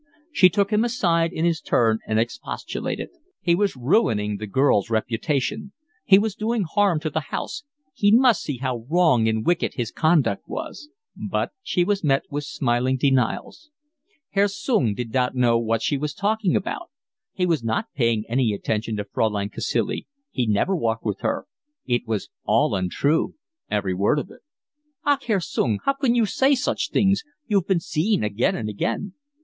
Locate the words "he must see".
7.93-8.57